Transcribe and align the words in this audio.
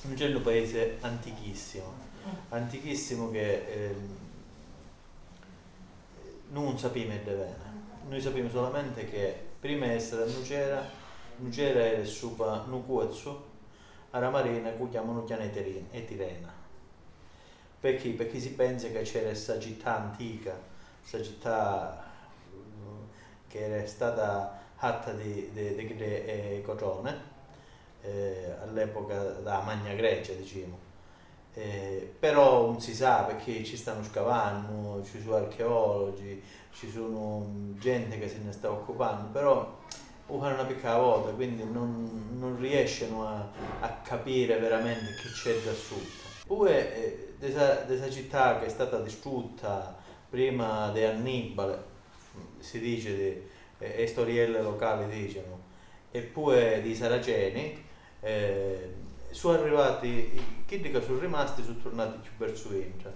Un 0.00 0.14
paese 0.42 0.98
antichissimo, 1.00 1.92
antichissimo 2.50 3.30
che 3.30 3.64
eh, 3.66 3.94
non 6.50 6.78
sappiamo 6.78 7.14
bene. 7.24 7.56
Noi 8.08 8.20
sappiamo 8.20 8.48
solamente 8.48 9.06
che 9.06 9.34
prima 9.58 9.86
di 9.86 9.94
essere 9.94 10.30
Nucera, 10.30 10.88
Nucera 11.38 11.80
era 11.80 12.04
supa 12.04 12.64
Nucuzzo, 12.68 13.46
a 14.10 14.20
Ramarina, 14.20 14.70
che 14.70 14.88
chiamano 14.88 15.24
e 15.90 16.04
Tirena. 16.04 16.52
Perché? 17.80 18.10
Perché 18.10 18.38
si 18.38 18.52
pensa 18.52 18.88
che 18.88 19.02
c'era 19.02 19.26
questa 19.26 19.58
città 19.58 19.96
antica, 19.96 20.56
questa 21.00 21.22
città 21.22 22.04
che 23.48 23.58
era 23.58 23.84
stata 23.86 24.60
fatta 24.76 25.12
di, 25.12 25.50
di, 25.52 25.74
di, 25.74 25.86
di 25.96 26.04
eh, 26.04 26.62
cotone 26.64 27.36
eh, 28.02 28.54
all'epoca 28.62 29.22
da 29.22 29.60
Magna 29.60 29.94
Grecia 29.94 30.32
diciamo. 30.32 30.86
Eh, 31.54 32.14
però 32.18 32.66
non 32.66 32.80
si 32.80 32.94
sa 32.94 33.22
perché 33.22 33.64
ci 33.64 33.76
stanno 33.76 34.04
scavando 34.04 35.02
ci 35.02 35.20
sono 35.20 35.36
archeologi 35.36 36.40
ci 36.70 36.88
sono 36.88 37.72
gente 37.78 38.18
che 38.18 38.28
se 38.28 38.38
ne 38.38 38.52
sta 38.52 38.70
occupando 38.70 39.28
però 39.32 39.78
fanno 40.26 40.54
una 40.54 40.66
piccola 40.66 40.98
volta 40.98 41.30
quindi 41.30 41.64
non, 41.64 42.36
non 42.38 42.60
riescono 42.60 43.26
a, 43.26 43.48
a, 43.80 43.88
capire 44.02 44.58
veramente 44.58 45.14
che 45.20 45.30
c'è 45.30 45.58
da 45.64 45.72
sotto. 45.72 46.26
Poi 46.46 46.70
questa 47.38 48.10
città 48.10 48.58
che 48.58 48.66
è 48.66 48.68
stata 48.68 49.00
distrutta 49.00 49.96
prima 50.28 50.90
di 50.90 51.02
Annibale 51.02 51.96
si 52.58 52.78
dice 52.78 53.16
di 53.16 53.42
eh, 53.78 54.06
storielle 54.06 54.60
locali 54.60 55.08
dicono, 55.08 55.60
e 56.10 56.20
poi 56.20 56.80
di 56.82 56.94
Saraceni, 56.94 57.84
eh, 58.20 58.94
sono 59.30 59.58
arrivati, 59.58 60.64
quelli 60.66 60.90
che 60.90 61.02
sono 61.02 61.18
rimasti 61.18 61.62
sono 61.62 61.78
tornati 61.82 62.18
più 62.22 62.30
verso 62.36 62.72
Indra 62.72 63.12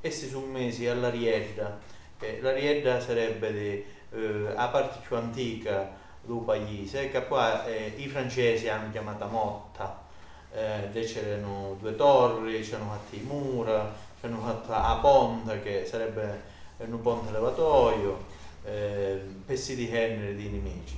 e 0.00 0.10
si 0.10 0.28
sono 0.28 0.46
messi 0.46 0.86
alla 0.86 1.10
Riedda, 1.10 1.78
eh, 2.20 2.40
la 2.40 2.52
Riedda 2.52 3.00
sarebbe 3.00 3.52
di, 3.52 3.84
eh, 4.16 4.52
la 4.54 4.68
parte 4.68 4.98
più 5.06 5.16
antica 5.16 6.04
del 6.22 6.42
paese, 6.44 7.10
che 7.10 7.20
poi 7.22 7.50
i 7.96 8.08
francesi 8.08 8.68
hanno 8.68 8.90
chiamata 8.90 9.26
Motta, 9.26 10.04
eh, 10.52 10.88
c'erano 11.04 11.76
due 11.78 11.94
torri, 11.94 12.60
c'erano 12.62 12.90
fatti 12.90 13.18
i 13.18 13.22
mura, 13.22 13.94
c'hanno 14.20 14.40
fatto 14.40 14.70
la 14.70 14.98
ponte 15.00 15.60
che 15.62 15.84
sarebbe 15.84 16.54
un 16.78 17.00
ponte 17.00 17.30
levatoio, 17.30 18.24
eh, 18.64 19.20
pezzi 19.44 19.74
di 19.76 19.88
Henry 19.90 20.34
di 20.34 20.48
nemici. 20.48 20.96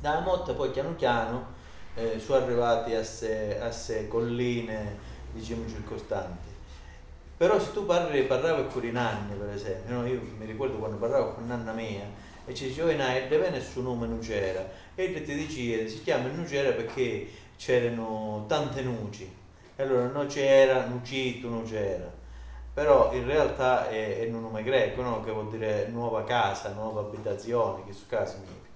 Dalla 0.00 0.20
motta 0.20 0.52
poi 0.52 0.70
piano 0.70 0.90
piano 0.90 1.54
eh, 1.94 2.18
sono 2.18 2.44
arrivati 2.44 2.94
a 2.94 2.98
queste 2.98 4.08
colline 4.08 4.98
diciamo 5.32 5.68
circostanti. 5.68 6.54
Però 7.36 7.58
se 7.60 7.72
tu 7.72 7.84
parli, 7.84 8.22
parlavi 8.22 8.68
con 8.68 8.84
i 8.84 8.92
nanni 8.92 9.34
per 9.34 9.50
esempio, 9.50 9.94
no? 9.94 10.06
io 10.06 10.20
mi 10.38 10.46
ricordo 10.46 10.78
quando 10.78 10.96
parlavo 10.96 11.34
con 11.34 11.46
nanna 11.46 11.72
mia 11.72 12.04
e 12.46 12.54
ci 12.54 12.68
diceva 12.68 12.92
in 12.92 13.54
il 13.54 13.62
suo 13.62 13.82
nome 13.82 14.06
Nucera 14.06 14.66
e 14.94 15.22
ti 15.22 15.34
diceva 15.34 15.88
si 15.88 16.02
chiama 16.02 16.28
Nucera 16.28 16.70
perché 16.70 17.28
c'erano 17.56 18.44
tante 18.48 18.82
nuci 18.82 19.30
e 19.76 19.82
allora 19.82 20.06
non 20.06 20.26
c'era, 20.28 20.86
nucito, 20.86 21.48
non 21.48 21.64
c'era 21.64 22.24
però 22.76 23.10
in 23.14 23.24
realtà 23.24 23.88
è, 23.88 24.18
è 24.18 24.30
un 24.30 24.42
nome 24.42 24.62
greco, 24.62 25.00
no? 25.00 25.24
che 25.24 25.30
vuol 25.30 25.48
dire 25.48 25.86
nuova 25.88 26.24
casa, 26.24 26.74
nuova 26.74 27.00
abitazione, 27.00 27.82
che 27.86 27.94
su 27.94 28.04
casa 28.06 28.34
significa. 28.34 28.75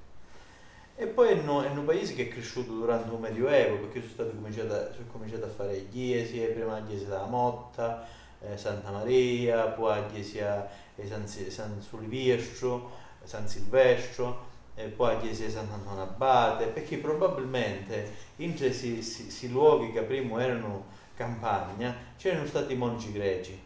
E 1.00 1.06
poi 1.06 1.30
è, 1.30 1.32
un 1.32 1.82
paese 1.86 2.12
che 2.12 2.24
è 2.24 2.28
cresciuto 2.28 2.72
durante 2.72 3.10
il 3.10 3.18
Medioevo, 3.18 3.78
perché 3.78 4.00
sono 4.00 4.12
stati 4.12 4.36
cominciati 4.36 4.70
a, 4.70 4.92
sono 4.92 5.06
cominciati 5.10 5.42
a 5.44 5.48
fare 5.48 5.88
chiese, 5.88 6.48
prima 6.48 6.78
la 6.78 6.84
chiesa 6.84 7.04
della 7.06 7.24
Motta, 7.24 8.06
eh, 8.42 8.58
Santa 8.58 8.90
Maria, 8.90 9.68
poi 9.68 9.98
la 9.98 10.06
chiesa 10.08 10.68
di 10.94 11.08
San, 11.08 11.26
San 11.26 11.80
Sulivestro, 11.80 12.90
San 13.22 13.48
Silvestro, 13.48 14.48
e 14.74 14.88
poi 14.88 15.14
la 15.14 15.20
chiesa 15.20 15.44
di 15.46 15.50
Sant'Antonio 15.50 16.02
Abate, 16.02 16.66
perché 16.66 16.98
probabilmente 16.98 18.12
in 18.36 18.54
questi 18.54 19.50
luoghi 19.50 19.92
che 19.92 20.02
prima 20.02 20.42
erano 20.42 20.84
campagna 21.14 21.96
c'erano 22.18 22.44
stati 22.44 22.74
monci 22.74 23.10
greci 23.10 23.58